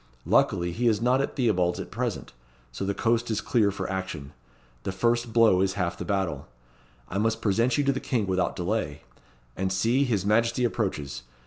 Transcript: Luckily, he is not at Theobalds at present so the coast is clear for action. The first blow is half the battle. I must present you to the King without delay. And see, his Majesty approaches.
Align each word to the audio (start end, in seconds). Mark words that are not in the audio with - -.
Luckily, 0.25 0.71
he 0.71 0.87
is 0.87 0.99
not 0.99 1.21
at 1.21 1.35
Theobalds 1.35 1.79
at 1.79 1.91
present 1.91 2.33
so 2.71 2.83
the 2.83 2.95
coast 2.95 3.29
is 3.29 3.39
clear 3.39 3.69
for 3.69 3.87
action. 3.87 4.33
The 4.81 4.91
first 4.91 5.31
blow 5.31 5.61
is 5.61 5.73
half 5.73 5.95
the 5.95 6.05
battle. 6.05 6.47
I 7.07 7.19
must 7.19 7.39
present 7.39 7.77
you 7.77 7.83
to 7.83 7.91
the 7.93 7.99
King 7.99 8.25
without 8.25 8.55
delay. 8.55 9.03
And 9.55 9.71
see, 9.71 10.03
his 10.03 10.25
Majesty 10.25 10.63
approaches. 10.63 11.21